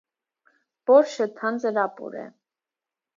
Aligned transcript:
Բորշչը 0.91 1.27
թանձր 1.41 1.77
ապուր 1.83 2.17
է։ 2.23 2.25